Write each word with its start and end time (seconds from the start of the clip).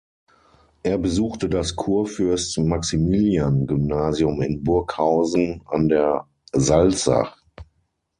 Er 0.81 0.97
besuchte 0.97 1.47
das 1.47 1.75
Kurfürst-Maximilian-Gymnasium 1.75 4.41
in 4.41 4.63
Burghausen 4.63 5.61
an 5.67 5.89
der 5.89 6.27
Salzach. 6.53 7.37